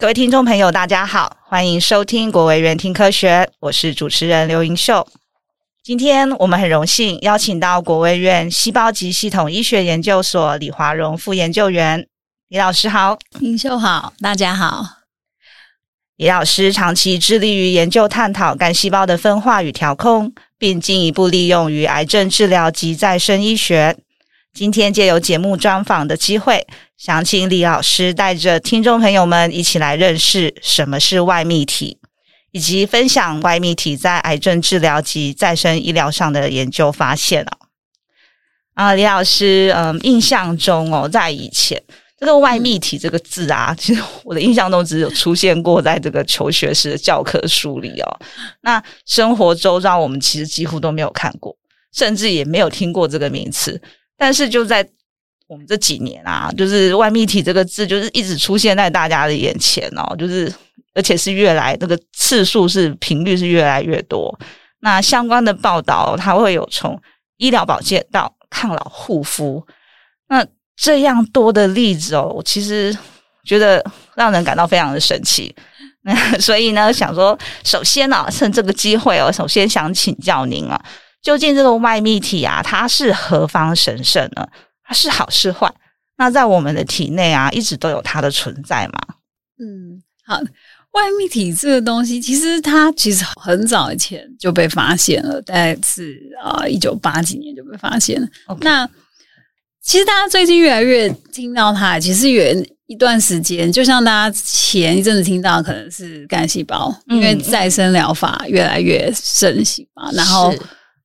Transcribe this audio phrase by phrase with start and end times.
[0.00, 5.04] 各位听众朋友，大家好，欢迎收听国卫院听科学，我是主持人刘盈秀。
[5.82, 12.06] 今天我们很荣幸邀请到国卫院细胞及系统医学研究所李华荣副研究员，
[12.46, 14.84] 李老师好，盈秀好，大家好。
[16.14, 23.96] 李老师长期致力于研究探讨干细胞的分化与调控，并进一步利用于癌症治疗及再生医学。
[24.58, 31.96] 今天借由节目专访的机会，想请李老师带着听众朋友们一起来认识什么是外泌体，
[32.50, 37.52] 以及分享外泌体在癌症治疗及再生医疗上的研究发现啊。
[38.74, 41.80] 啊，李老师，嗯，印象中哦，在以前
[42.18, 48.18] 这个外泌体这个字啊， 其实我的印象中只有出现过在这个求学时的教科书里哦。
[48.62, 51.56] 那生活周遭我们其实几乎都没有看过，
[51.94, 53.80] 甚至也没有听过这个名词。
[54.18, 54.86] 但是就在
[55.46, 60.52] 我们这几年啊，就是外泌体这个字，就是一直出现在大家的眼前哦，就是
[60.92, 64.38] 而且是越来那个次数是频率是越来越多。
[64.80, 67.00] 那相关的报道，它会有从
[67.38, 69.66] 医疗保健到抗老护肤，
[70.28, 70.46] 那
[70.76, 72.96] 这样多的例子哦，我其实
[73.44, 73.84] 觉得
[74.16, 75.54] 让人感到非常的神奇。
[76.02, 80.80] 那 所以呢，想说首先呢、啊，趁这个机会哦，首先想请教您啊。
[81.28, 84.48] 究竟这个外泌体啊，它是何方神圣呢？
[84.82, 85.70] 它是好是坏？
[86.16, 88.98] 那在我们的体内啊，一直都有它的存在嘛？
[89.60, 90.40] 嗯，好，
[90.92, 98.26] 外泌体这个东西，其实它其实很早以前就被发现了，大概是啊一九八几年就被发现了。
[98.62, 98.88] 那
[99.82, 110.54] 其实大家最近越来越听到它，其实有一段时间，就像大家前一阵子听到，可能是干细胞，嗯、因为再生疗法越来越盛行嘛，然后。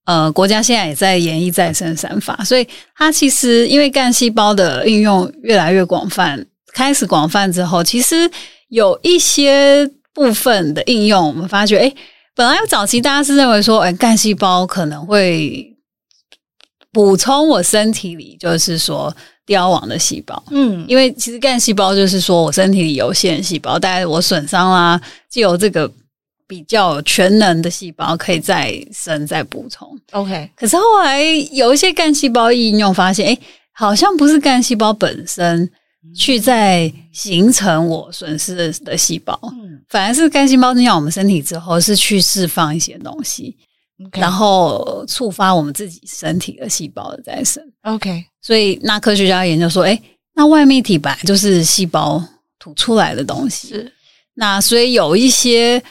[0.06, 8.30] 呃，国家现在也在研议再生三法，所以它其实因为干细胞的应用越来越广泛，开始广泛之后，其实
[8.68, 11.94] 有一些部分的应用，我们发觉，哎，
[12.36, 15.74] 本来早期大家是认为说，哎，干细胞可能会
[16.92, 25.00] 补充我身体里就是说凋亡的细胞，嗯，因为其实干细胞就是说我身体里有限细胞，但是我损伤啦，
[25.32, 25.90] 就有这个。
[26.46, 30.50] 比较全能的细胞可以再生再补充，OK。
[30.56, 33.38] 可是后来有一些干细胞应用发现，哎，
[33.72, 35.70] 好像不是干细胞本身
[36.16, 43.56] 去在形成我损失的的细胞，嗯，反而是干细胞进入我们身体之后是去释放一些东西.
[44.12, 48.26] 然后触发我们自己身体的细胞的再生，OK。
[48.42, 50.00] 所以那科学家研究说，哎，
[50.36, 52.22] 那外泌体本来就是细胞
[52.60, 53.94] 吐出来的东西，是。
[54.34, 55.82] 那所以有一些。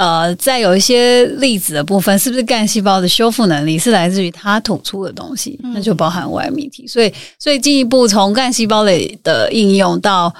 [0.00, 5.60] 呃，在有一些粒子的部分，是不是干细胞的修复能力是来自于它吐出的东西？
[5.62, 6.86] 那就包含外泌体。
[6.86, 10.34] 所以，所以进一步从干细胞的的应用到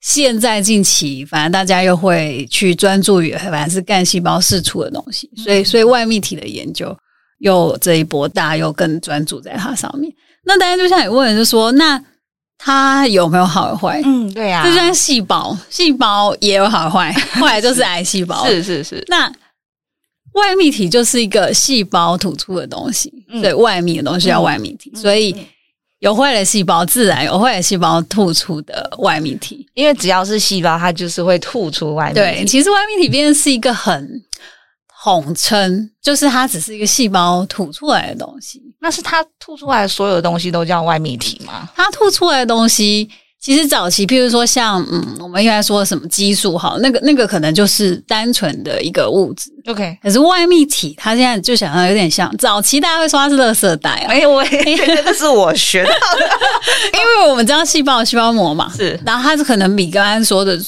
[0.00, 5.30] 现在近期，反正大家又会去专注于反正是干细胞释出的东西。
[5.36, 6.96] 所以，所以外泌体的研究
[7.40, 10.10] 又这一波大，又更专注在它上面。
[10.46, 12.02] 那大家就像你问的，就说那。
[12.58, 14.00] 它有没有好与坏？
[14.04, 18.46] 嗯，对呀、啊，就像细胞，细胞也有好坏， 后来就是癌细胞。
[18.46, 19.04] 是是是。
[19.08, 19.26] 那
[20.32, 24.90] 外泌体就是一个细胞吐出的东西，嗯、所以外泌的东西叫外泌体。
[24.94, 25.36] 嗯、所以
[25.98, 29.66] 有坏的细胞，自然有坏的细胞吐出的外泌体。
[29.74, 32.14] 因为只要是细胞，它就是会吐出外泌体。
[32.14, 34.22] 对，其实外泌体变成是一个很。
[35.04, 41.68] 统称就是它只是一个细胞吐出来的东西，那是它吐出来的所有的东西都叫外泌体吗？
[41.76, 43.06] 它吐出来的东西，
[43.38, 49.50] 其实早期，譬如说像嗯，我们应该说什么激素哈，那个那个可能就是单纯的一个物质。
[49.66, 54.42] OK，可是外泌体，它现在就想要有点像早期大家会说它是垃圾袋啊，哎，我
[55.04, 56.26] 这是我学到的，
[56.98, 60.58] 因为我们知道细胞的细胞膜嘛，是，然后它是可能比刚刚说的。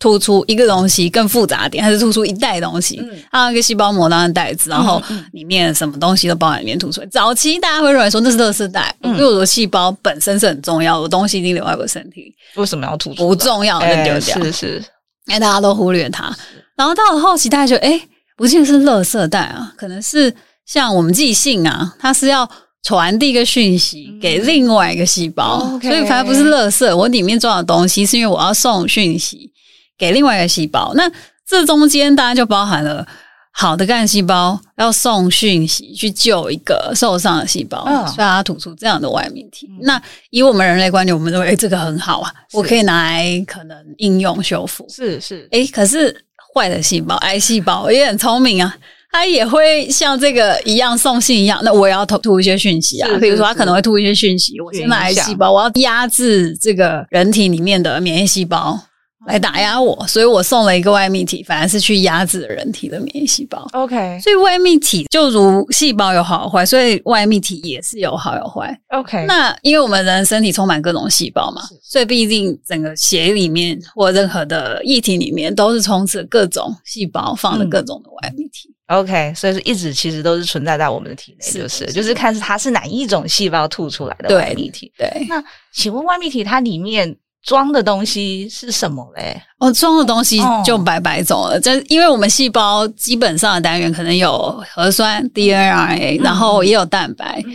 [0.00, 2.98] 突出一个东西更复杂点，还是突出一袋东西？
[3.02, 5.00] 嗯，它一个细胞膜当成袋子，然后
[5.32, 7.06] 里面什么东西都包在里面突出来。
[7.08, 12.34] 早期大家会认为说那是垃圾袋，嗯，因为我的细胞本身是很重要，我东西一定留在我身体。
[12.56, 13.28] 为什么要突出？
[13.28, 14.84] 不重要的就丢掉，是是，
[15.26, 16.34] 因为大家都忽略它。
[16.76, 18.00] 然后到了后期，大家觉得，哎，
[18.38, 20.34] 不见得是垃圾袋啊，可能是
[20.64, 22.50] 像我们寄信啊，它是要
[22.82, 26.96] 传递一个讯息给另外一个细胞，所以反而不是垃圾。
[26.96, 29.50] 我里面装的东西是因为我要送讯息。
[30.00, 31.08] 给另外一个细胞，那
[31.46, 33.06] 这中间当然就包含了
[33.52, 39.66] 好的干细胞要送讯息去救一个受伤的细胞，哦、所以它吐出这样的外泌体。
[39.68, 40.00] 嗯、那
[40.30, 44.86] 以我们人类观点，我们认为哎，这个很好啊，我可以拿来可能应用修复。
[44.88, 46.24] 是是，哎，可是
[46.54, 48.74] 坏的细胞，癌细胞也很聪明啊，
[49.10, 51.60] 它也会像这个一样送信一样。
[51.64, 54.60] 那我也要吐吐一些讯息啊，比如说它可能会吐一些讯息。
[54.60, 58.80] 我现在癌细胞，我要压制这个人体里面的免疫细胞。
[59.26, 63.68] 来打压我，所以我送了一个外泌体，反而是去压制人体的免疫细胞。
[63.72, 68.74] OK，所以外泌体就如细胞有好有坏，所以外泌体也是有好有坏。
[68.88, 78.74] OK，那因为我们人身体充满各种细胞嘛，所以毕竟整个血里面或任何的液体里面都是充斥各种细胞放的各种的外泌体。
[78.86, 84.90] 嗯、OK，所以是一直其实都是存在在我们的体内，就是是就是看是它是哪一种细胞吐出来的外泌体。
[84.96, 85.44] 对，对那
[85.74, 87.14] 请问外泌体它里面？
[87.42, 89.40] 装的东西是什么嘞？
[89.58, 91.58] 哦，装的东西就白白走了。
[91.58, 97.52] 这、哦、因为我们细胞基本上的单元可能有核酸 DNA，、嗯、然后也有蛋白，嗯、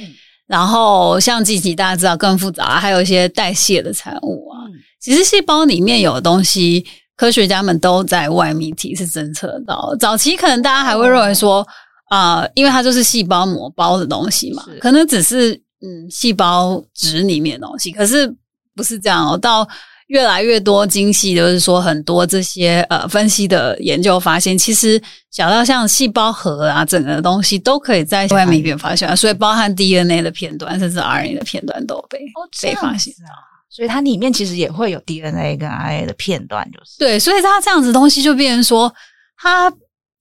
[0.48, 4.66] 然后像自己大家知道更复杂，还有一些代谢的产物啊。
[4.66, 6.84] 嗯、其实细胞里面有的东西，
[7.16, 9.96] 科学家们都在外泌体是侦测到。
[10.00, 11.66] 早期可能大家还会认为说
[12.10, 18.36] 啊、因为它就是细胞膜包的东西嘛，可能只是嗯细胞质里面的东西，可是。
[18.76, 19.68] 不是这样哦，到
[20.08, 25.02] 越来越多精细，就是说很多这些呃分析的研究发现，其实
[25.32, 33.34] 小到像细胞核啊，整个东西都可以在外面被发现，所以包含 DNA 的片段，甚至 RNA 的片段都被、哦、被发现啊。
[33.68, 38.94] 所以它里面其实也会有 DNA 跟 RNA 的片段，就是对，所以它这样子东西就变成说，
[39.38, 39.72] 它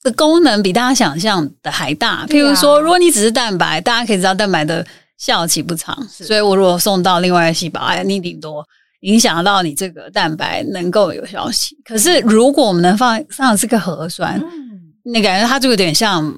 [0.03, 2.27] 的功能比大家想象的还大。
[2.27, 4.85] 譬如说，如果你只是蛋白，大家可以知道蛋白的。
[5.19, 8.67] 效期不长，所以我如果送到另外一个细胞，哎，你顶多
[9.01, 11.77] 影响到你这个蛋白能够有效期。
[11.85, 16.35] 可是如果我们能放上的是个核酸，嗯，你感觉它就有点像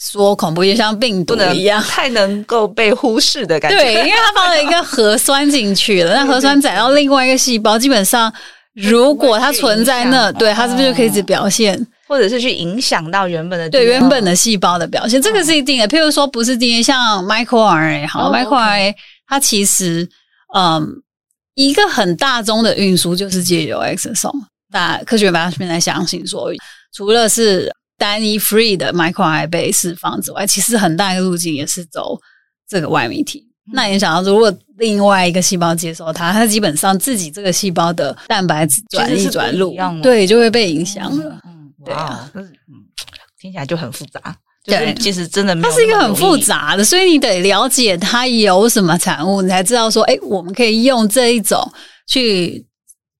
[0.00, 3.76] 说恐怖，也像病毒一样，太能够被忽视的感觉。
[3.76, 8.32] 对，因为它放了一个核酸进去了， 那核酸载到另外一个细胞，基本上
[8.74, 11.86] 如果它存在那，对它是不是就可以一直表现？
[12.06, 15.88] 或者是去影响到原本的对原本的细胞的表现，这个是一定的。
[15.88, 18.94] 譬如说，不是 DNA，像 microRNA 好，microRNA
[19.26, 20.08] 它其实
[20.54, 21.02] 嗯
[21.54, 24.44] 一个很大宗的运输就是借由 exosome。
[24.72, 26.50] 那科学家现在相信说，
[26.92, 32.18] 除了是单一 free 的 microRNA 被释放之外，其实很大一个路径也是走
[32.68, 33.46] 这个外泌体。
[33.72, 41.40] 那你想到，如果另外一个细胞接受它，它基本上自己这个细胞的蛋白质转移转录，对，就会被影响了。
[41.84, 42.44] 对啊，嗯，
[43.38, 44.20] 听起来就很复杂。
[44.66, 51.60] 对，其实真的没有，它是一个很复杂的，所以你得了解它有什么产物，你才知道说，哎，我们可以用这一种
[52.06, 52.64] 去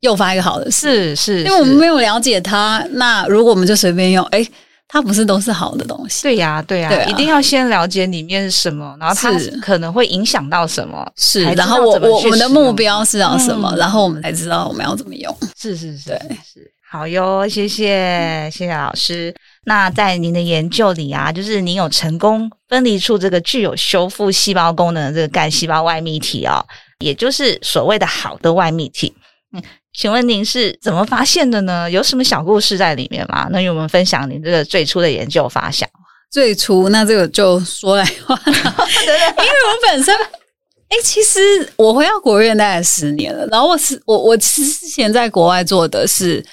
[0.00, 1.14] 诱发一个好的事。
[1.14, 4.42] 是是，因为我们没有了解它，那如果我们就随便用，哎，
[4.88, 6.22] 它不是都是好的东西？
[6.22, 11.06] 对呀，对呀，一定要先了解里面是什么，然后它可能会影响到什么。
[11.18, 15.36] 是，然后我我我们的目标是要什么，然后我们才知道我们要怎么用。
[15.60, 16.72] 是是是，对是。
[16.90, 19.34] 好哟，谢谢谢谢老师。
[19.64, 26.64] 那在您的研究里啊，就是您有成功分离出这个具有修复细胞功能的这个干细胞外泌体哦，
[27.00, 29.12] 也就是所谓的好的外泌体。
[29.52, 31.90] 嗯，请问您是怎么发现的呢？
[31.90, 33.48] 有什么小故事在里面吗？
[33.50, 35.88] 能与我们分享您这个最初的研究发想？
[36.30, 41.40] 最初那这个就说来话长，因为我本身，哎，其实
[41.74, 44.62] 我回到国院大概十年了，然后我是我我之
[44.94, 46.44] 前在国外做的是。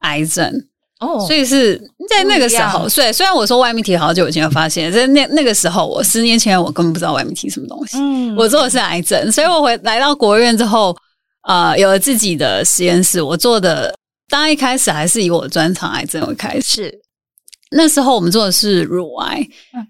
[0.00, 0.52] 癌症
[1.00, 1.78] 哦，所以是
[2.08, 7.98] 在那个时候，所以虽然我说外泌体好久以前就发现，在那那个时候，我十年前我根本不知道外泌体什么东西。
[7.98, 10.96] 嗯，我做的是癌症，所以我回来到国院之后，
[11.48, 13.22] 呃，有了自己的实验室。
[13.22, 13.94] 我做的，
[14.28, 16.92] 当然一开始还是以我的专长癌症为开始。
[17.70, 19.46] 那时候我们做的是乳癌，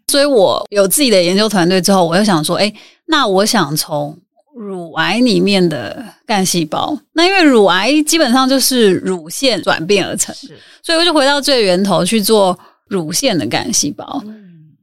[0.09, 2.73] 所以我有自己的研究团队之后，我又想说，哎，
[3.07, 4.19] 那我想从。
[4.59, 10.35] 乳癌里面的干细胞，那因为乳癌基本上就是乳腺转变而成，
[10.83, 14.21] 所以我就回到最源头去做乳腺的干细胞。
[14.27, 14.35] 嗯、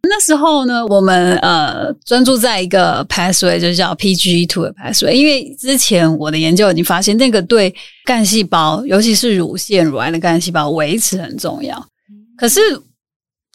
[0.04, 11.78] 那时候呢，我们呃专注在一个 pathway，就叫 PGE2 的 pathway，因为之前我的研究已经发现，那个对干细胞，尤其是乳腺乳癌的干细胞维持很重要。
[12.10, 12.60] 嗯、可是。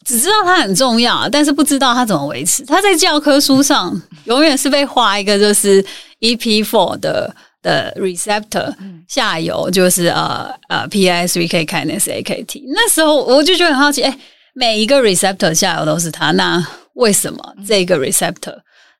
[0.05, 2.63] 只知道它很重要，但是不知道它怎么维持。
[2.65, 5.83] 它在教科书上永远是被画一个就是
[6.19, 8.73] EP4 的的 receptor，
[9.07, 12.63] 下游就是呃呃 PI3K kinase AKT。
[12.73, 14.17] 那时候我就觉得很好奇，哎，
[14.53, 16.65] 每一个 receptor 下游都是它，那
[16.95, 18.55] 为什么这个 receptor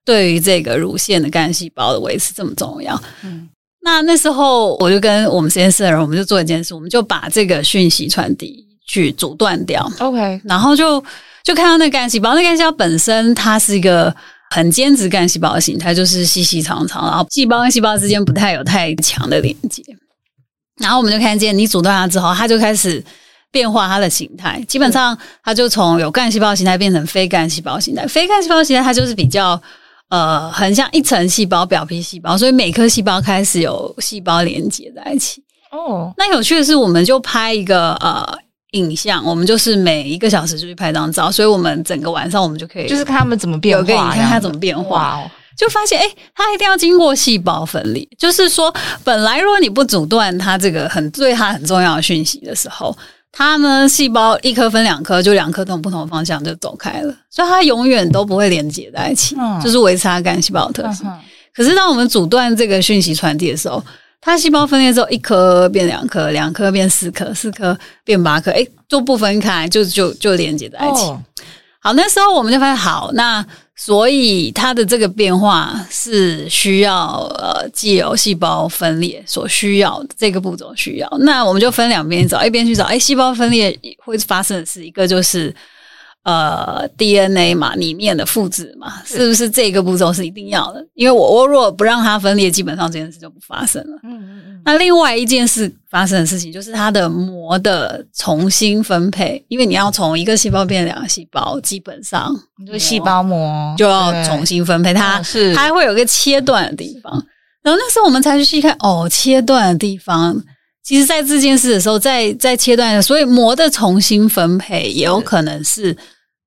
[0.06, 3.00] 对于这个乳腺的干细胞的维持这么重要？
[3.24, 3.50] 嗯，
[3.84, 8.68] 那那时候我就跟我们实验室的人，我们就做一件事，我们就把这个讯息传递。
[8.92, 11.02] 去阻断掉，OK，然后就
[11.44, 14.14] 就看到那干细胞，那干细胞本身它是一个
[14.50, 19.82] 很间质干细胞的形态，就是细细长长，然后细胞跟细胞之间不太有太强的连接。
[20.82, 23.02] 然后我们就看见，你阻断它之后，它就开始
[23.50, 28.06] 变化它的形态，基本上它就从有干细胞形态变成非干细胞形态。
[28.06, 29.62] 非干细胞形态它就是比较
[30.10, 35.42] 呃，很像一层细胞表皮细胞，所以每颗细胞开始有细胞连接在一起。
[35.72, 38.38] 哦，那有趣的是，我们就拍一个呃
[38.72, 48.74] 影像，我们就是每一个小时就去拍张照，所以我们整个晚上我们就可以就是看他们怎么变化，给你看它怎么变化，哦、就发现哎，它一定要经过细胞分裂，就是说
[49.04, 52.96] 本来如果你不阻断它这个很对它很重要的讯息的时候。
[53.34, 61.08] 它呢，细胞一颗分两颗，就两颗从不同的方向就走开了，所以它永远都不会连接在一起，嗯、就是维持它干细胞的特性。
[61.08, 61.18] 嗯、
[61.56, 63.82] 可是当我们阻断这个讯息传递的时候，
[64.22, 71.02] 它细胞分裂之后，一颗变两颗，两颗变四颗，四颗变八颗，诶，就不分开，就就就连接在一起。
[71.06, 71.22] 哦、
[71.80, 73.46] 好，那时候我们就发现，好，那。
[73.74, 81.10] 所以它的这个变化是需要呃，既有细胞分裂所需要的这个步骤需要。
[81.22, 83.76] 那我们就分两边找，一边去找，哎，细胞分裂
[84.06, 85.52] 会发生的事一个就是。
[86.24, 90.86] 呃，DNA 嘛，里面的复制嘛，是不是这个步骤是一定要的？
[90.94, 93.98] 因为我我如果不让它分裂，基本上这件事就不发生了。
[94.04, 94.62] 嗯嗯嗯。
[94.64, 102.32] 那另外一件事发生的事情，就是它的膜的重新分配，因为你要从一个细胞变两个细胞，基本上
[102.68, 107.12] 就细胞膜就要重新分配，它是它还会有一个切断的地方。
[107.64, 110.36] 然后那时候我们才去细看，哦，切断的地方，
[110.84, 115.96] 其实在这件事的时候，在在切断，所以膜的重新分配也有可能是。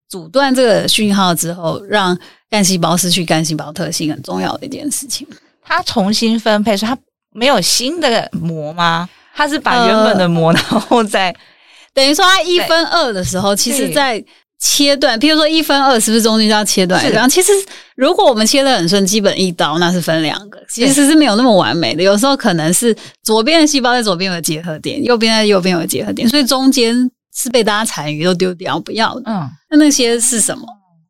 [0.07, 2.17] 阻断这个讯号之后，让
[2.49, 5.27] 干细胞失去干细胞特性，很重要的一件事情。
[5.61, 6.97] 它重新分配，说它
[7.33, 9.09] 没有新的膜吗？
[9.35, 11.37] 它是把原本的膜，然后再、呃、
[11.93, 14.23] 等于说它一分二的时候，其实在
[14.65, 15.21] 切断。
[15.21, 17.09] 譬如说一分二，是不是中间就要切断？
[17.13, 17.53] 然后其实
[17.95, 22.03] 如果我们切得很顺，基本一刀那是分两个，其实是没有那么完美的。
[22.03, 27.11] 有时候可能是左边的细胞在左边有结合点，右边在右边有结合点，所以中间。
[27.37, 30.65] 是被大家残余都丢掉不要的，嗯，那那些是什么？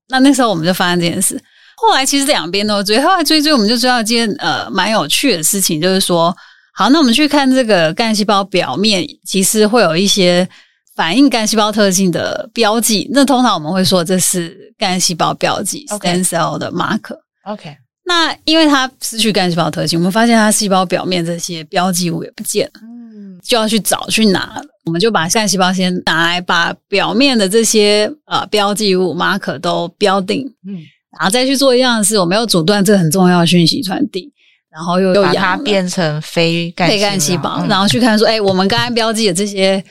[0.08, 1.38] 那那时候我们就发现这件事。
[1.76, 6.34] 后来其实两边都追，后来追追，我们就知道一件呃蛮有趣的事情，就是说，
[6.72, 10.48] 好，那我们去看这个干细胞表面，其实会有一些
[10.94, 13.08] 反映干细胞特性的标记。
[13.12, 17.18] 那通常我们会说这是干细胞标记 （stem cell 的 marker）。
[17.44, 24.62] OK，那因为它失去干细胞特性，我们发现它细胞表面这些标记物也不见了，嗯，就要去找去拿。
[24.86, 30.76] 我们就把干细胞先拿来，把表面的这些呃标记物 marker 都标定，嗯，
[31.18, 34.30] 然后再去做一样的事，我们要阻断这个很重要的讯息传递，
[34.70, 39.82] 然后又把它变成非干细胞，嗯、然后去看说，哎，我们刚刚标记的这些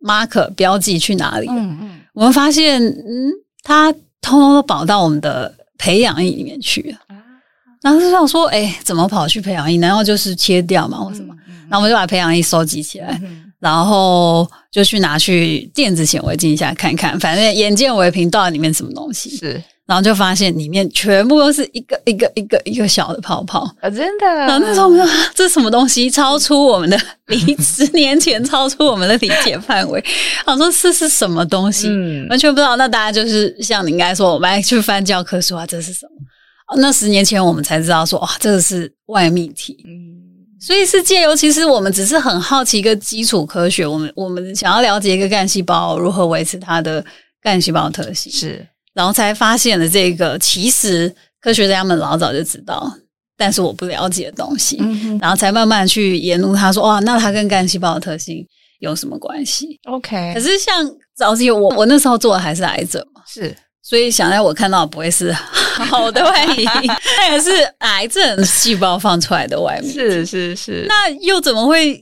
[0.00, 1.54] marker 标记去哪里了？
[1.54, 3.30] 嗯嗯，我们发现，嗯，
[3.62, 6.98] 它通通都跑到我们的培养液里面去了。
[7.82, 9.78] 然后就想说，哎，怎么跑去培养液？
[9.78, 10.98] 难道就是切掉吗？
[10.98, 11.34] 或什么？
[11.48, 13.18] 嗯嗯、然后我们就把培养液收集起来。
[13.22, 19.36] 嗯然后就去拿去电子显微镜下看看，反正眼见为凭，到底里面什么东西？
[19.36, 23.90] 是，然后就发现里面全部都是一个一个一个一个小的泡泡啊！
[23.90, 24.24] 真的。
[24.24, 26.08] 然后那时候我们说这是什么东西？
[26.08, 30.00] 超出我们的理，十年前超出我们的理解范围。
[30.46, 31.88] 我说这是什么东西？
[31.88, 32.76] 嗯，完全不知道。
[32.76, 36.76] 那大家就是像你应该说，我们来去翻教科书啊，这是什么？
[36.80, 39.76] 那十年前我们才知道说，哇，这个是外泌体。
[39.84, 40.20] 嗯。
[40.60, 47.04] 所以是借由，其实我们只是很好奇一个基础科学，我们我们想要了解一个干细胞如何维持它的
[47.42, 52.92] 干细胞特性，是，然后才发现了这个，其实科学家们老早就知道，
[53.36, 56.54] 但是我不了解的东西，嗯、然后才慢慢去研究。
[56.54, 58.46] 他，说哇，那它跟干细胞的特性
[58.80, 60.84] 有什么关系？OK，可是像
[61.16, 63.56] 早期我我那时候做的还是癌症嘛，是。
[63.82, 66.64] 所以想在我看到的不会是好的外泌，
[67.16, 69.92] 那也是癌症细胞放出来的外面。
[69.92, 70.84] 是是是。
[70.86, 72.00] 那又怎么会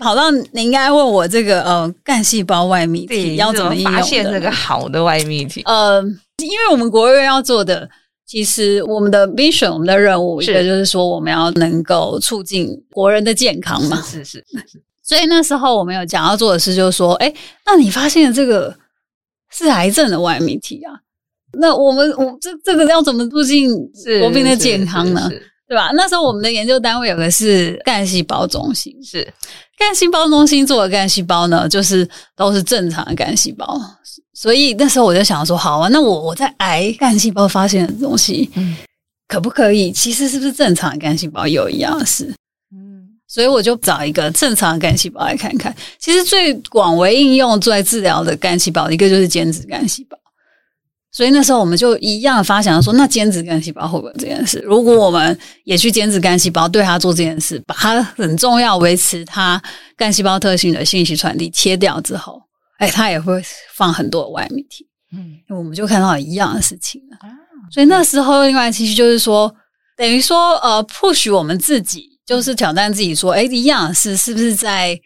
[0.00, 5.62] 跑到你应该问我这个呃干细胞外泌体要怎么发现这个好的外泌体？
[5.66, 6.02] 呃，
[6.38, 7.88] 因为我们国卫院要做的，
[8.26, 14.00] 其实我们的 mission 我们的任务，是一个就是说我们要能够促进国人的健康嘛。
[14.02, 14.44] 是是是。
[15.04, 17.32] 所以那时候我们有讲要做的事，就是说，哎，
[17.66, 18.74] 那你发现的这个
[19.50, 20.94] 是癌症的外泌体啊？
[21.58, 23.70] 那我们我这这个要怎么促进
[24.20, 25.28] 国民的健康呢？
[25.70, 25.92] 对吧？
[25.94, 29.22] 那时候我们的研究单位有个是干细胞中心，是
[29.78, 33.80] 干细胞中心做的干细胞呢，就是都是正常的干细胞。
[34.34, 38.76] 所以那时候我就想说，好啊，那我我在癌干细胞发现的东西，嗯，
[39.28, 39.92] 可不可以？
[39.92, 42.24] 其实是不是正常的干细胞有一样的事？
[42.74, 45.72] 嗯，所以我就找一个正常的干细胞来看看。
[46.00, 50.18] 其实最广为应用、最治疗的干细胞，一个就是间质干细胞。
[51.12, 54.58] 所以那时候我们就一样发想说，那间质干细胞会不会有这件事？
[54.60, 59.60] 如果我们也去间质干细胞，对它做这件事，把它很重要维持它
[59.96, 62.40] 干细胞特性的信息传递切掉之后，
[62.78, 63.42] 哎，它也会
[63.74, 64.86] 放很多的外泌体。
[65.12, 67.18] 嗯，我们就看到一样的事情了。
[67.72, 69.52] 所以那时候另外其实就是说，
[69.96, 72.08] 等于说呃，push 我们自己。
[72.26, 74.96] 就是挑战自己说，哎，一样是是不是在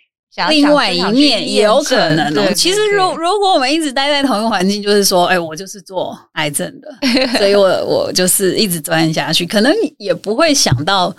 [0.49, 2.53] 另外一面也有可能哦。
[2.55, 6.89] 其实，如如果我们一直待在同一个环境，就是说，哎，我就是做癌症的，
[7.39, 11.15] 所以我我就是一直钻下去，可能也不会想到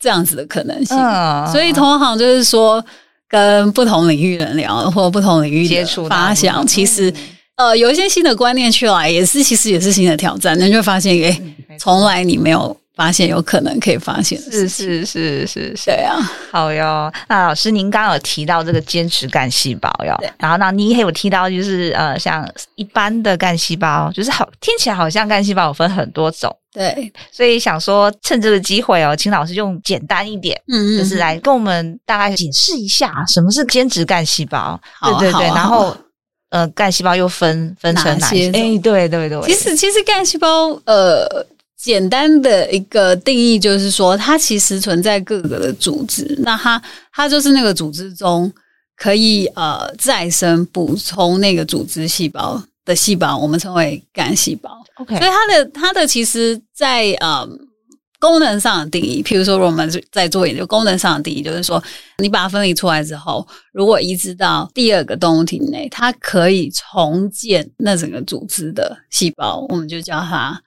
[0.00, 0.96] 这样子的可能性。
[1.52, 2.84] 所以，同行就是说，
[3.28, 7.12] 跟不同领域的人聊，或不同领域接触发想，其实。
[7.56, 16.16] 呃，有一些新的观念出来，也是其实也是新的挑战，那就会发现，哎、欸，从来你没有发现有可能可以发现是是是是是，对啊，
[16.50, 17.12] 好哟。
[17.28, 35.94] 那老师，您刚刚有提到这个间质干细胞哟，然后那你也有提到，就是呃，像一般的干细胞，就是好听起来好像干细胞有分很多种，对，所以想说趁这个机会哦，请老师用简单一点，嗯，嗯，就是来跟我们大概解释一下什么是间质干细胞，对对对，然后。
[36.50, 38.46] 呃，干细胞又分分成哪些？
[38.50, 39.42] 哎、欸，对对对。
[39.42, 41.44] 其实，其实干细胞，呃，
[41.76, 46.36] 简单的一个定义就是说，它其实存在各个的组织。
[46.42, 48.52] 那它，它就是那个组织中
[48.96, 54.70] 可以呃再生补充那个组织细胞的细胞，我们称为干细胞。
[54.96, 57.48] OK，所以它的它的其实在，在呃。
[58.18, 61.80] 功能上的定义，譬如说，我们在做研究，功能上的定义就是说，
[62.16, 70.58] 你把它分离出来之后，如果移植到第二个动物体内，它可以重建那整个组织的细胞，我们就叫它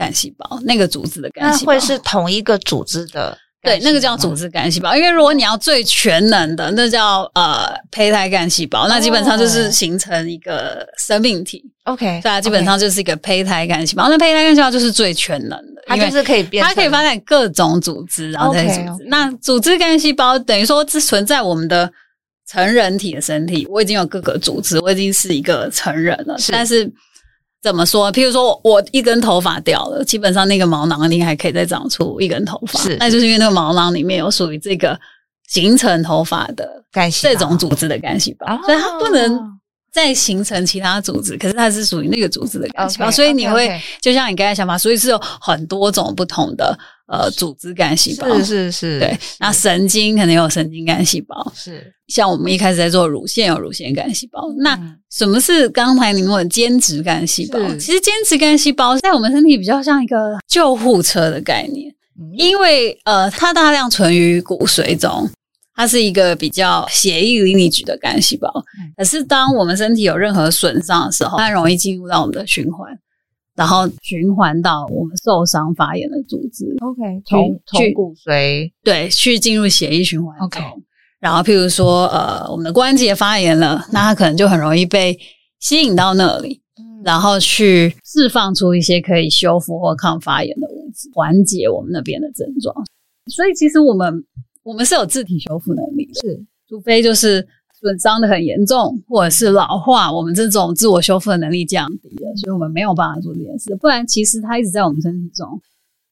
[0.00, 0.58] 干细胞。
[0.62, 3.36] 那个组织的干细胞会是同一个组织的。
[3.62, 11.62] 对，那个叫组织干细胞，因为如果你要最全能的，那叫呃胚胎干细胞，那基本上就是形成一个生命体。
[11.84, 14.08] OK，对啊，基本上就是一个胚胎干细胞。
[14.08, 19.04] 那胚胎干细胞就是最全能的，它就是可以变，它可以发展各种组织，然后再组织。
[19.08, 21.92] 那组织干细胞等于说是存在我们的
[22.48, 26.90] 成人体的身体，我已经有各个组织，我已经是一个成人了，但是。
[27.62, 28.10] 怎么说？
[28.10, 34.98] 譬如说，我一根头发掉了，基本上那个毛囊里还可以再长出一根头发，是，那就是因为那个毛囊里面有属于这个
[35.48, 39.59] 形成头发的干细胞，这种组织的干细胞，哦、所以它不能
[39.92, 43.82] 再形成其他组织，可是它是属于那个组织的干细胞，okay, 所以你会 okay, okay.
[44.00, 46.78] 就像你刚才想法，所以是有很多种不同的。
[47.12, 49.18] 呃，组织干细胞是是是，对。
[49.40, 51.92] 那神经可能有神经干细胞，是。
[52.06, 54.48] 像我们一开始在做乳腺，有乳腺干细胞。
[54.50, 57.58] 嗯、那什么是刚才您问的间质干细胞？
[57.80, 65.28] 其实间质干细胞在我们身体比较像一个救护车的概念，嗯、因为呃，它大量存于骨髓中，
[65.80, 68.52] 它是一个比较血液 lineage 的干细胞。
[68.78, 72.86] 嗯、可是当我们身体有任何损伤的时候，它容易进入到我们的循环。
[73.56, 80.60] 然后循环到我们受伤发炎的组织，OK，从从骨髓对去进入血液循环，OK。
[81.18, 85.18] 然后譬如说，呃，我们的关节发炎了，那它可能就很容易被
[85.60, 92.74] 吸引到那里，嗯、然后去释放出一些可以修复或抗发炎的物质，缓解我们那边的症状。
[93.26, 94.24] 所以其实我们
[94.62, 97.46] 我们是有自体修复能力的，是，除非就是。
[97.82, 103.74] 损伤的很严重，或者是老化，我们这种自我修复的能力降低了，所以我们没有办法做这件事。
[103.76, 105.48] 不然，其实它一直在我们身体中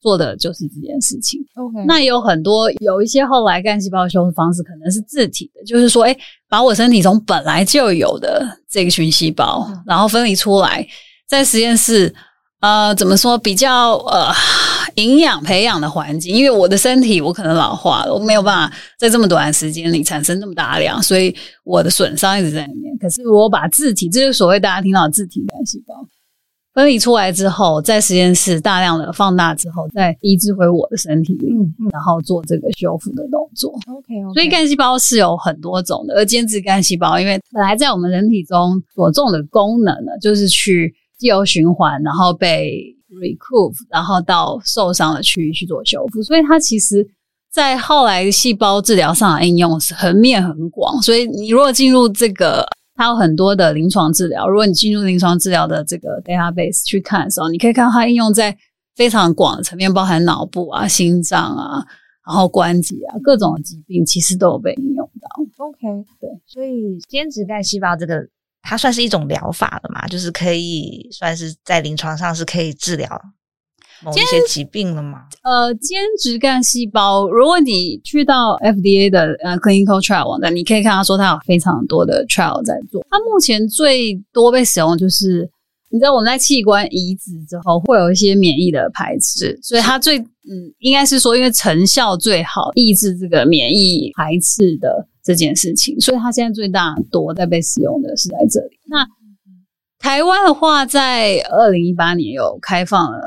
[0.01, 1.39] 做的就是这件事情。
[1.53, 6.17] OK，那有很多有一些后来干细胞修复方式可能是自体的，就是说，诶，
[6.49, 10.83] 把我身体中本来就有的这个群细胞，嗯、然后分离出来，
[11.27, 12.11] 在实验室。
[12.61, 14.33] 呃，怎么说比较呃
[14.95, 16.35] 营养培养的环境？
[16.35, 22.93] 因为我的身体我可能老化了，我没有办法在这么短的时间里产生那么大量，所以我的损伤一直在里面。
[22.99, 25.95] 可是我把自体，这就是所谓大家听到的自体干细胞
[26.73, 33.71] 分离出来之后，在实验室大量的放大之后，再移植回我的身体里，嗯、然后做这个修复的动作。
[33.87, 34.33] OK，, okay.
[34.33, 40.93] 所以干细胞是有很多种的，而间质干细胞，因为本来在我们人体中所重的功能呢，就是去。
[41.19, 47.05] 自由循环，然后被 recruit，然后到受伤的区域去做修复，所以它其实，
[47.51, 51.01] 在后来细胞治疗上的应用是横面很广。
[51.01, 54.47] 所以你如果进入这个，它有很多的临床治疗。
[54.47, 58.57] 如果你进入临床治疗的这个 database 去看的时候，你可以看到它应用在
[58.95, 61.85] 非常广的层面，包含脑部啊、心脏啊，
[62.25, 65.65] 然后关节啊，各种疾病其实都有被应用到。
[65.65, 68.29] OK，对，所以坚持干细胞这个。
[68.61, 70.07] 它算是一种疗法了嘛？
[70.07, 73.09] 就是可以算是在临床上是可以治疗
[74.03, 75.23] 某一些疾病了吗？
[75.43, 83.05] 呃，间质干细胞，如果你去到 FDA 的呃 clinical trial 网站，你可以看到说它有非常多的 trial 在做。
[83.09, 85.49] 它目前最多被使用就是，
[85.89, 95.07] 你知道我们在器官移植之后会有一些免疫的排斥，所以它最嗯应该是说，因为成效最好，抑制这个免疫排斥的。
[95.29, 98.79] 这件事情，所以它现在最大多在被使用的是在这里。
[98.87, 99.05] 那
[99.99, 103.19] 台湾的话，在二零一八年有开放了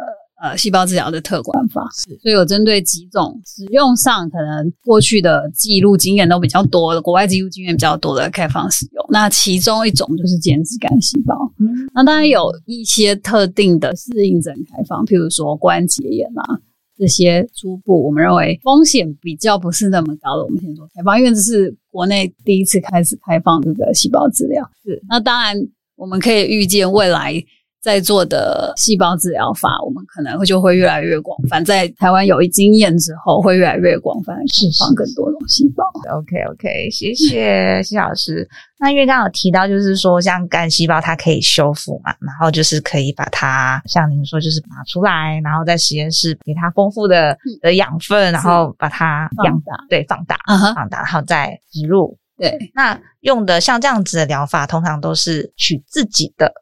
[0.43, 1.89] 呃细胞治疗的特管法，
[2.21, 9.07] 所以有针对几种使用上可能过去的记录经验都比较多的，国外记录经验比较多的开放使用。
[9.09, 16.59] 那其中一种就是间质干细胞，嗯、那当然有一些特定的适应症开放，譬如说关节炎啊。
[16.97, 24.69] 这些初步，我们认为风险比较不是那么高的，我们先做开放，因为这是国内第一次开始开放这个细胞治疗。
[24.85, 25.57] 是，那当然
[25.97, 27.43] 我们可以预见未来。
[27.83, 31.65] 在做的细胞治疗法，我们可能会就会越来越广泛。
[31.65, 35.85] 在台湾有一经验之后，会越来越广泛，释放更多种细胞。
[36.17, 38.49] OK OK，谢谢 谢老师。
[38.79, 50.75] 那因为刚刚有提到，就是说像干细胞它可以修复嘛，然后就是可以把它像您说，就是拿出来，然后在实验室给它丰富的的养分，然后把它养大，对，放大，uh huh.
[50.77, 52.17] 放大，然后再植入。
[52.39, 56.53] 对，那用的像这样子的疗法，通常都是取自己的。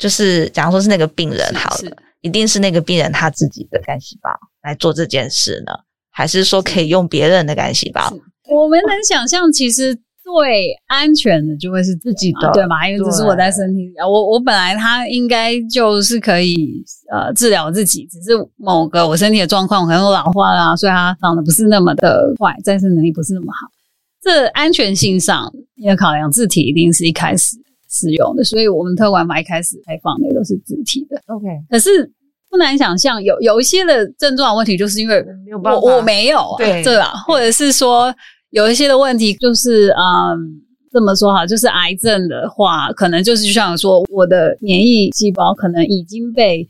[0.00, 4.30] 就是，假如说是那个病人好了，是是一定是那个病人他自己的干细胞
[4.62, 5.72] 来做这件事呢，
[6.10, 8.10] 还是说可以用别人的干细胞？
[8.50, 12.88] 我们能想象，其实最安全的就会是自己的，对吗？
[12.88, 16.82] 因为这是我在身体里，对我我本来他应该就是可以
[17.12, 23.68] 呃治疗自己，只是某个我身体的状况可能有老化啦，所以他长得不是那么的快，再生能力不是那么好。
[24.22, 27.56] 这安全性上，因为考量自体一定是一开始。
[27.90, 31.20] 使用的，所以我们特管法一开始开放的都是自体的。
[31.26, 32.10] OK，可是
[32.48, 35.24] 不难想象，有有一些的症状问题，就是因为
[35.64, 38.14] 我我没有啊，对对吧，或者是说
[38.50, 40.60] 有一些的问题，就是嗯，
[40.92, 46.68] 这么说哈，就是癌症的话，可能就是就像说，我的免疫细胞可能已经被。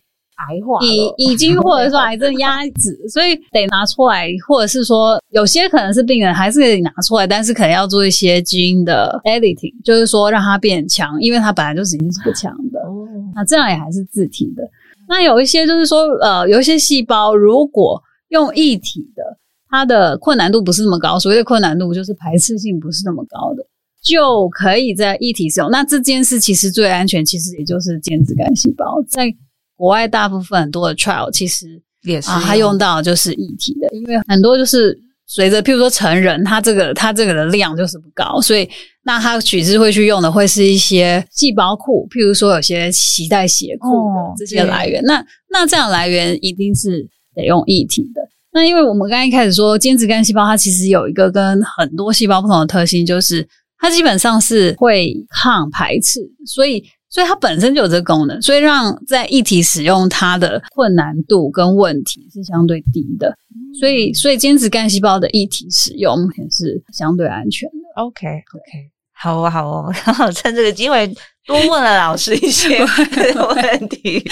[0.49, 12.81] 癌化已已经或者说癌症压制， 所以得拿出来，或者是说有些可能是病人还是可以拿出来，但是可能要做一些基因的 editing，就是说让它变强，因为它本来就是已经是不强的。
[12.81, 14.63] 哦，那这样也还是自体的。
[15.09, 19.23] 那有一些就是说，呃，有一些细胞如果用异体的，
[19.69, 23.67] 它的困难度不是那么高，所谓的困难度就是排斥性不是那么高的，
[24.03, 25.71] 就可以在一体使用。
[25.71, 29.35] 那这件事其实最安全，其实也就是间质干细胞在。
[29.81, 31.67] 国外大部分很多的 trial 其实
[32.03, 34.95] 也是啊，它用到就是异体的，因为很多就是
[35.27, 38.69] 随着譬如说成人，它这个它这个的量就是不高，所以
[39.05, 45.01] 那它取之会去用的会是一些细胞库，譬如说有些脐带血库的这些来源。
[45.01, 48.21] 哦、那那这样来源一定是得用异体的。
[48.53, 56.85] 那因为我们刚刚一开始说间质干细胞，它其实有一个跟很多细胞不同的特性，就是它基本上是会抗排斥，所以。
[57.11, 63.37] 所以它本身就有这个功能，所以让在一体使用它的困难度跟问题是相对低的。
[63.79, 68.03] 所以，所以间质干细胞的一体使用目前是相对安全的。
[68.03, 71.07] OK，OK，好哦，好哦，刚好 趁这个机会
[71.47, 72.79] 多问了老师一些
[73.35, 74.25] 问题，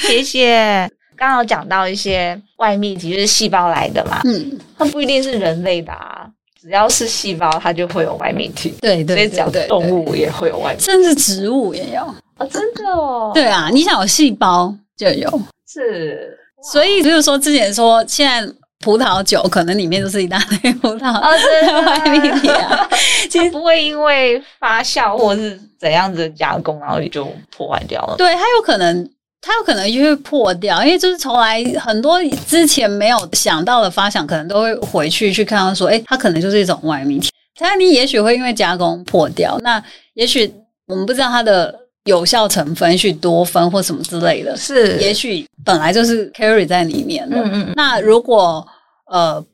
[0.00, 0.88] 谢谢。
[1.16, 6.30] 刚刚有讲到一些外泌体就是细胞来的嘛，嗯，它不一定是人类的啊。
[6.60, 8.74] 只要是细胞，它就会有外泌体。
[8.80, 12.46] 对对，所以只要动物也会有外泌，甚至植物也有啊！
[12.46, 13.30] 真的哦。
[13.34, 15.40] 对啊，你想有细胞就有。
[15.68, 16.38] 是，
[16.72, 22.88] 所以就是说，之前说现在葡萄酒可能里面都是一大堆葡萄啊，真的外泌体啊。
[23.30, 28.14] 其实不会因为发酵或是怎样子的加工，然后也就破坏掉了。
[28.16, 29.08] 对，它有可能。
[29.42, 32.18] 它有可能就会破掉，因为就是从来很多
[32.48, 37.30] 之前没有想到的发想，可能都会回去去看到说，诶，它可能就是一种外泌体。
[37.54, 39.80] 它你也许会因为加工破掉，那
[40.14, 40.52] 也许
[40.88, 41.72] 我们不知道它的
[42.06, 47.36] 有效成分，也许多酚或什么之类的，是也许本来就是 carry 在里面的。
[47.36, 47.72] 嗯嗯。
[47.76, 48.66] 那如果
[49.10, 49.44] 呃，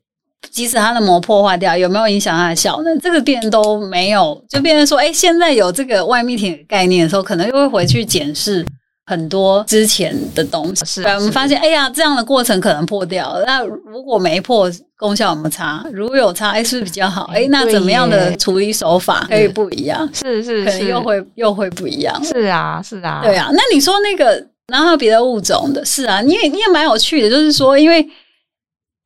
[0.51, 2.99] 即使它的膜破坏掉，有没有影响它的效能？
[3.01, 8.65] 这个变都没有，就变成说，诶，现在有这个外泌体概念的时候，可能又会回去检视。
[9.13, 13.45] 很多之前的东西，是，我们发现，哎呀，这样的过程可能破掉了。
[13.47, 15.85] 那如果没破，功效有没有差？
[15.93, 17.31] 如果有差，哎，是不是比较好？
[17.35, 20.09] 哎，那怎么样的处理手法可以不一样？
[20.15, 22.25] 是是，可能又会又会不一样。
[22.25, 23.51] 是啊，是啊，对啊。
[23.53, 27.99] 那你说那个，然后别的物种的，是啊，你也你也蛮有趣的，就是说，因为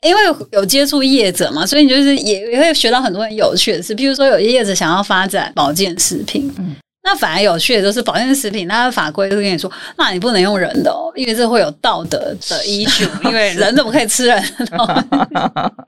[0.02, 0.20] 因为
[0.52, 3.92] 有接触业者嘛，所以你就是也也会学到很多很有趣的事。
[3.92, 6.76] 比如说，有些业者想要发展保健食品，嗯。
[7.06, 14.84] 那反而有趣的就是保健食品，它的法规都跟你说，那你不能用人的哦，因为这会有道德的依据，因为人怎么可以吃人的东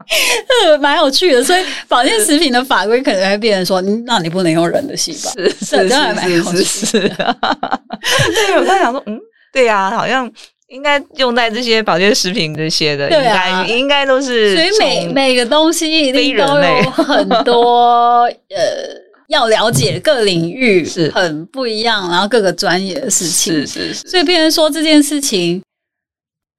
[0.06, 0.78] 西？
[0.80, 7.00] 蛮有趣的，所以保健食品的法规可能会变成说，那你不能用人的细胞，是是是是是，是。
[7.10, 9.18] 对，我在想说，嗯，
[9.52, 10.30] 对呀，好像
[10.68, 18.22] 应该用在这些保健食品这些的，应该应该都是，所以每每个东西一定都有很多
[18.54, 19.07] 呃。
[19.28, 25.62] 要了解各领域是很不一样，然后各个专业的事情，是是是，所以别人说这件事情，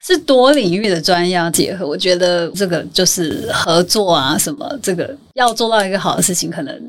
[0.05, 1.88] 是多领域的专业要结合。
[1.88, 6.82] 我觉得这个就是合作啊，什么这个要做到一个好的事情，可能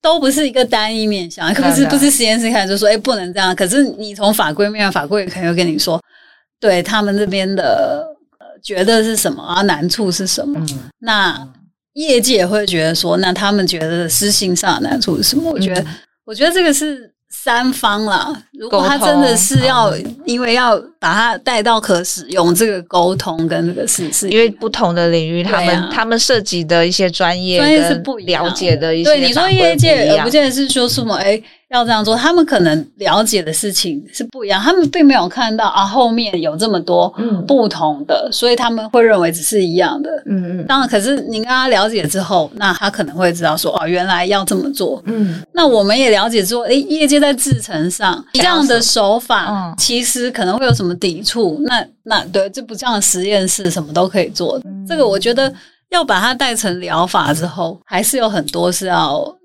[0.00, 3.54] 都不是一个单一面向，可不是不是实验室开始就说哎不能这样。
[3.54, 6.00] 可是你从法规面，法规可能会跟你说，
[6.58, 8.06] 对他们这边的
[8.38, 10.58] 呃觉得是什么啊，难处是什么？
[10.60, 11.48] 嗯、那
[11.94, 15.50] 业界也会觉得说，那他们觉得私信上的难处是什么？
[15.50, 15.86] 我觉得，嗯、
[16.24, 17.12] 我觉得这个是。
[17.36, 19.92] 三方啦，如果他真的是要，
[20.24, 31.42] 因为要把它带到可使用，这个沟通跟这个事是，因为不同的领域，他们、啊、他们涉及的一些专业专业是不，了解的一些，对你说业界也不见得是说什么哎。
[31.70, 37.12] 要这样做，他们可能了解的事情是不一样，他们并没有看到啊后面有这么多
[37.48, 40.08] 不同的，嗯、所以他们会认为只是一样的。
[40.26, 40.66] 嗯嗯。
[40.66, 45.02] 当然，可是您跟他了解之后，那他可能会知道说哦，原来要这么做。
[45.06, 45.42] 嗯。
[45.52, 51.56] 那我们也了解说，诶，业界在制程上这样的手法，其实可能会有什么抵触？
[51.60, 55.52] 嗯、那那对，这不像实验室什么都可以做这个我觉得
[55.90, 59.36] 要把它带成疗法之后，还是有很多是要。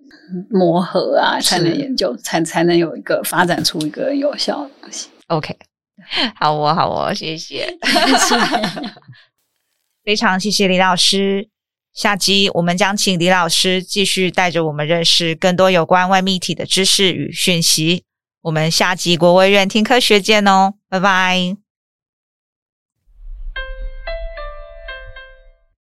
[0.52, 5.10] 磨合啊，才能研究，才才能有一个发展出一个有效的东西。
[5.26, 5.58] OK，
[6.40, 7.76] 好哦，好哦，谢谢，
[10.06, 11.50] 非常谢谢李老师。
[11.96, 18.04] 下集我们将请李老师继续带着我们认识更多有关外泌体的知识与讯息。
[18.42, 21.69] 我们下集国卫院听科学见哦，拜拜。